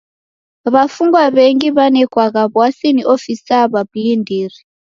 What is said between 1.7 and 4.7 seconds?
w'anekwagha w'asi ni ofisaa w'a w'ulindiri.